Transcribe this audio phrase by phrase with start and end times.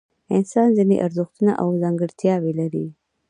[0.35, 2.85] انسان ځینې ارزښتونه او ځانګړتیاوې لري.